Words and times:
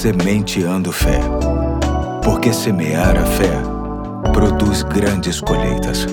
Sementeando 0.00 0.90
Fé. 0.90 1.20
Porque 2.24 2.54
semear 2.54 3.18
a 3.18 3.26
fé 3.26 3.52
produz 4.32 4.82
grandes 4.82 5.42
colheitas. 5.42 6.06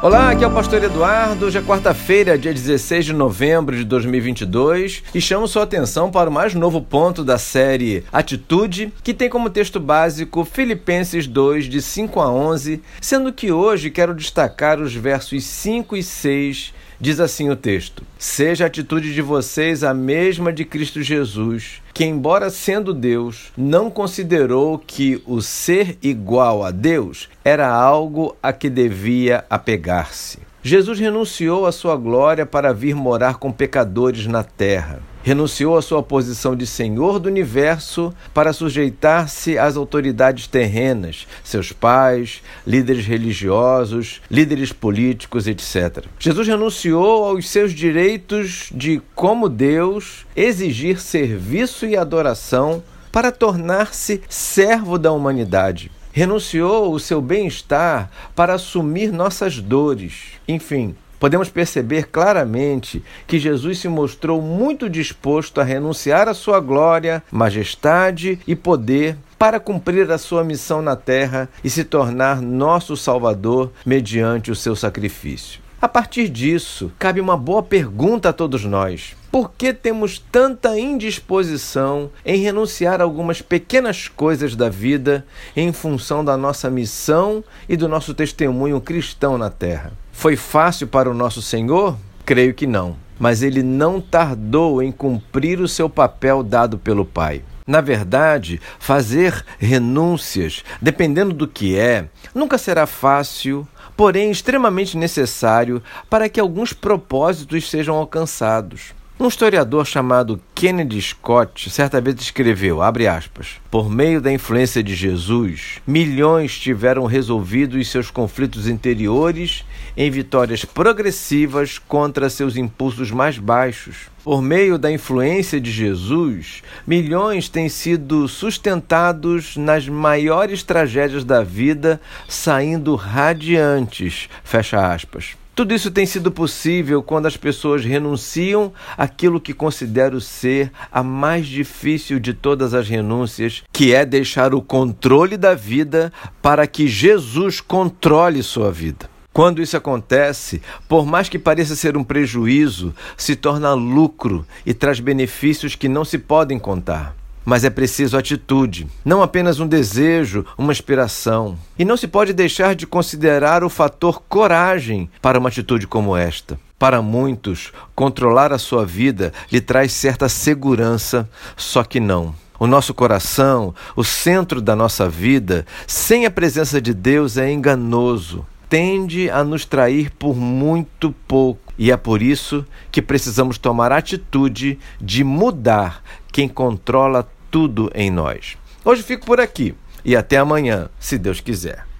Olá, 0.00 0.30
aqui 0.30 0.44
é 0.44 0.46
o 0.46 0.54
Pastor 0.54 0.84
Eduardo. 0.84 1.46
Hoje 1.46 1.58
é 1.58 1.62
quarta-feira, 1.62 2.38
dia 2.38 2.54
16 2.54 3.06
de 3.06 3.12
novembro 3.12 3.76
de 3.76 3.82
2022, 3.82 5.02
e 5.12 5.20
chamo 5.20 5.48
sua 5.48 5.64
atenção 5.64 6.12
para 6.12 6.30
o 6.30 6.32
mais 6.32 6.54
novo 6.54 6.80
ponto 6.80 7.24
da 7.24 7.38
série 7.38 8.04
Atitude, 8.12 8.92
que 9.02 9.12
tem 9.12 9.28
como 9.28 9.50
texto 9.50 9.80
básico 9.80 10.44
Filipenses 10.44 11.26
2, 11.26 11.64
de 11.64 11.82
5 11.82 12.20
a 12.20 12.30
11, 12.30 12.80
sendo 13.00 13.32
que 13.32 13.50
hoje 13.50 13.90
quero 13.90 14.14
destacar 14.14 14.80
os 14.80 14.94
versos 14.94 15.42
5 15.42 15.96
e 15.96 16.04
6 16.04 16.72
Diz 17.02 17.18
assim 17.18 17.50
o 17.50 17.56
texto: 17.56 18.04
Seja 18.16 18.62
a 18.62 18.66
atitude 18.68 19.12
de 19.12 19.20
vocês 19.20 19.82
a 19.82 19.92
mesma 19.92 20.52
de 20.52 20.64
Cristo 20.64 21.02
Jesus, 21.02 21.82
que, 21.92 22.04
embora 22.04 22.48
sendo 22.48 22.94
Deus, 22.94 23.50
não 23.56 23.90
considerou 23.90 24.78
que 24.78 25.20
o 25.26 25.42
ser 25.42 25.98
igual 26.00 26.64
a 26.64 26.70
Deus 26.70 27.28
era 27.44 27.68
algo 27.68 28.36
a 28.40 28.52
que 28.52 28.70
devia 28.70 29.44
apegar-se. 29.50 30.38
Jesus 30.62 30.98
renunciou 30.98 31.66
à 31.66 31.72
sua 31.72 31.96
glória 31.96 32.46
para 32.46 32.72
vir 32.72 32.94
morar 32.94 33.36
com 33.36 33.50
pecadores 33.50 34.26
na 34.26 34.44
terra 34.44 35.00
renunciou 35.22 35.76
à 35.76 35.82
sua 35.82 36.02
posição 36.02 36.56
de 36.56 36.66
senhor 36.66 37.18
do 37.18 37.28
universo 37.28 38.12
para 38.34 38.52
sujeitar-se 38.52 39.56
às 39.56 39.76
autoridades 39.76 40.46
terrenas, 40.46 41.26
seus 41.44 41.72
pais, 41.72 42.42
líderes 42.66 43.06
religiosos, 43.06 44.20
líderes 44.30 44.72
políticos, 44.72 45.46
etc. 45.46 46.04
Jesus 46.18 46.46
renunciou 46.46 47.24
aos 47.24 47.48
seus 47.48 47.72
direitos 47.72 48.68
de, 48.74 49.00
como 49.14 49.48
Deus, 49.48 50.26
exigir 50.34 51.00
serviço 51.00 51.86
e 51.86 51.96
adoração 51.96 52.82
para 53.10 53.30
tornar-se 53.30 54.22
servo 54.28 54.98
da 54.98 55.12
humanidade. 55.12 55.90
Renunciou 56.12 56.92
o 56.92 57.00
seu 57.00 57.22
bem-estar 57.22 58.10
para 58.36 58.52
assumir 58.52 59.10
nossas 59.10 59.58
dores. 59.58 60.32
Enfim, 60.46 60.94
podemos 61.18 61.48
perceber 61.48 62.08
claramente 62.08 63.02
que 63.26 63.38
Jesus 63.38 63.78
se 63.78 63.88
mostrou 63.88 64.42
muito 64.42 64.90
disposto 64.90 65.58
a 65.58 65.64
renunciar 65.64 66.28
à 66.28 66.34
sua 66.34 66.60
glória, 66.60 67.22
majestade 67.32 68.38
e 68.46 68.54
poder 68.54 69.16
para 69.38 69.58
cumprir 69.58 70.10
a 70.10 70.18
sua 70.18 70.44
missão 70.44 70.82
na 70.82 70.96
terra 70.96 71.48
e 71.64 71.70
se 71.70 71.82
tornar 71.82 72.42
nosso 72.42 72.94
Salvador 72.94 73.72
mediante 73.86 74.50
o 74.50 74.54
seu 74.54 74.76
sacrifício. 74.76 75.61
A 75.82 75.88
partir 75.88 76.28
disso, 76.28 76.92
cabe 76.96 77.20
uma 77.20 77.36
boa 77.36 77.60
pergunta 77.60 78.28
a 78.28 78.32
todos 78.32 78.64
nós. 78.64 79.16
Por 79.32 79.50
que 79.50 79.72
temos 79.72 80.16
tanta 80.16 80.78
indisposição 80.78 82.08
em 82.24 82.40
renunciar 82.40 83.00
a 83.00 83.04
algumas 83.04 83.42
pequenas 83.42 84.06
coisas 84.06 84.54
da 84.54 84.68
vida 84.68 85.26
em 85.56 85.72
função 85.72 86.24
da 86.24 86.36
nossa 86.36 86.70
missão 86.70 87.42
e 87.68 87.76
do 87.76 87.88
nosso 87.88 88.14
testemunho 88.14 88.80
cristão 88.80 89.36
na 89.36 89.50
terra? 89.50 89.92
Foi 90.12 90.36
fácil 90.36 90.86
para 90.86 91.10
o 91.10 91.14
nosso 91.14 91.42
Senhor? 91.42 91.96
Creio 92.24 92.54
que 92.54 92.64
não. 92.68 92.94
Mas 93.18 93.42
ele 93.42 93.60
não 93.60 94.00
tardou 94.00 94.80
em 94.80 94.92
cumprir 94.92 95.60
o 95.60 95.66
seu 95.66 95.90
papel 95.90 96.44
dado 96.44 96.78
pelo 96.78 97.04
Pai. 97.04 97.42
Na 97.66 97.80
verdade, 97.80 98.60
fazer 98.78 99.44
renúncias, 99.58 100.64
dependendo 100.80 101.32
do 101.32 101.46
que 101.46 101.78
é, 101.78 102.08
nunca 102.34 102.58
será 102.58 102.86
fácil, 102.86 103.66
porém 103.96 104.30
extremamente 104.30 104.96
necessário 104.96 105.82
para 106.10 106.28
que 106.28 106.40
alguns 106.40 106.72
propósitos 106.72 107.70
sejam 107.70 107.94
alcançados. 107.96 108.92
Um 109.22 109.28
historiador 109.28 109.86
chamado 109.86 110.40
Kennedy 110.52 111.00
Scott 111.00 111.70
certa 111.70 112.00
vez 112.00 112.20
escreveu, 112.20 112.82
abre 112.82 113.06
aspas, 113.06 113.60
por 113.70 113.88
meio 113.88 114.20
da 114.20 114.32
influência 114.32 114.82
de 114.82 114.96
Jesus, 114.96 115.80
milhões 115.86 116.58
tiveram 116.58 117.06
resolvido 117.06 117.82
seus 117.84 118.10
conflitos 118.10 118.66
interiores 118.66 119.64
em 119.96 120.10
vitórias 120.10 120.64
progressivas 120.64 121.78
contra 121.78 122.28
seus 122.28 122.56
impulsos 122.56 123.12
mais 123.12 123.38
baixos. 123.38 124.10
Por 124.24 124.42
meio 124.42 124.76
da 124.76 124.90
influência 124.90 125.60
de 125.60 125.70
Jesus, 125.70 126.60
milhões 126.84 127.48
têm 127.48 127.68
sido 127.68 128.26
sustentados 128.26 129.56
nas 129.56 129.88
maiores 129.88 130.64
tragédias 130.64 131.22
da 131.22 131.44
vida, 131.44 132.00
saindo 132.26 132.96
radiantes. 132.96 134.28
Fecha 134.42 134.92
aspas. 134.92 135.40
Tudo 135.54 135.74
isso 135.74 135.90
tem 135.90 136.06
sido 136.06 136.32
possível 136.32 137.02
quando 137.02 137.26
as 137.26 137.36
pessoas 137.36 137.84
renunciam 137.84 138.72
àquilo 138.96 139.38
que 139.38 139.52
considero 139.52 140.18
ser 140.18 140.72
a 140.90 141.02
mais 141.02 141.46
difícil 141.46 142.18
de 142.18 142.32
todas 142.32 142.72
as 142.72 142.88
renúncias, 142.88 143.62
que 143.70 143.94
é 143.94 144.06
deixar 144.06 144.54
o 144.54 144.62
controle 144.62 145.36
da 145.36 145.54
vida 145.54 146.10
para 146.40 146.66
que 146.66 146.88
Jesus 146.88 147.60
controle 147.60 148.42
sua 148.42 148.72
vida. 148.72 149.10
Quando 149.30 149.60
isso 149.60 149.76
acontece, 149.76 150.62
por 150.88 151.04
mais 151.04 151.28
que 151.28 151.38
pareça 151.38 151.76
ser 151.76 151.98
um 151.98 152.04
prejuízo, 152.04 152.94
se 153.14 153.36
torna 153.36 153.74
lucro 153.74 154.46
e 154.64 154.72
traz 154.72 155.00
benefícios 155.00 155.74
que 155.74 155.88
não 155.88 156.04
se 156.04 156.16
podem 156.18 156.58
contar. 156.58 157.14
Mas 157.44 157.64
é 157.64 157.70
preciso 157.70 158.16
atitude, 158.16 158.86
não 159.04 159.22
apenas 159.22 159.58
um 159.58 159.66
desejo, 159.66 160.44
uma 160.56 160.72
inspiração. 160.72 161.58
E 161.78 161.84
não 161.84 161.96
se 161.96 162.06
pode 162.06 162.32
deixar 162.32 162.74
de 162.74 162.86
considerar 162.86 163.64
o 163.64 163.68
fator 163.68 164.22
coragem 164.28 165.10
para 165.20 165.38
uma 165.38 165.48
atitude 165.48 165.86
como 165.86 166.16
esta. 166.16 166.58
Para 166.78 167.00
muitos, 167.00 167.72
controlar 167.94 168.52
a 168.52 168.58
sua 168.58 168.84
vida 168.84 169.32
lhe 169.50 169.60
traz 169.60 169.92
certa 169.92 170.28
segurança, 170.28 171.28
só 171.56 171.84
que 171.84 172.00
não. 172.00 172.34
O 172.58 172.66
nosso 172.66 172.94
coração, 172.94 173.74
o 173.96 174.04
centro 174.04 174.60
da 174.60 174.76
nossa 174.76 175.08
vida, 175.08 175.66
sem 175.86 176.26
a 176.26 176.30
presença 176.30 176.80
de 176.80 176.94
Deus 176.94 177.36
é 177.36 177.50
enganoso, 177.50 178.46
tende 178.68 179.28
a 179.28 179.44
nos 179.44 179.64
trair 179.64 180.10
por 180.12 180.36
muito 180.36 181.14
pouco. 181.26 181.61
E 181.78 181.90
é 181.90 181.96
por 181.96 182.22
isso 182.22 182.64
que 182.90 183.00
precisamos 183.00 183.58
tomar 183.58 183.92
atitude 183.92 184.78
de 185.00 185.24
mudar 185.24 186.02
quem 186.30 186.48
controla 186.48 187.28
tudo 187.50 187.90
em 187.94 188.10
nós. 188.10 188.56
Hoje 188.84 189.02
fico 189.02 189.26
por 189.26 189.40
aqui 189.40 189.74
e 190.04 190.16
até 190.16 190.36
amanhã, 190.36 190.88
se 190.98 191.18
Deus 191.18 191.40
quiser. 191.40 191.86